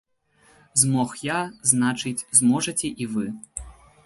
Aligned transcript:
Змог 0.83 1.09
я, 1.35 1.39
значыць, 1.73 2.25
зможаце 2.41 2.87
і 3.07 3.09
вы. 3.15 3.25